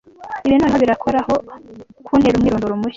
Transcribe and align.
Ibi 0.45 0.55
noneho 0.61 0.77
birakoraho? 0.83 1.33
kuntera 2.05 2.35
umwirondoro 2.37 2.73
mushya, 2.81 2.89